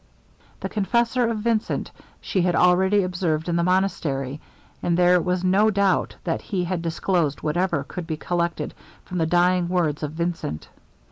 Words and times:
The 0.61 0.67
confessor 0.69 1.27
of 1.27 1.37
Vincent 1.45 1.91
she 2.19 2.41
had 2.41 2.55
already 2.55 3.03
observed 3.03 3.47
in 3.47 3.55
the 3.55 3.61
monastery, 3.61 4.41
and 4.81 4.97
there 4.97 5.21
was 5.21 5.43
no 5.43 5.69
doubt 5.69 6.15
that 6.23 6.41
he 6.41 6.63
had 6.63 6.81
disclosed 6.81 7.43
whatever 7.43 7.83
could 7.83 8.07
be 8.07 8.17
collected 8.17 8.73
from 9.05 9.19
the 9.19 9.27
dying 9.27 9.67
words 9.69 10.01
of 10.01 10.13
Vincent. 10.13 10.69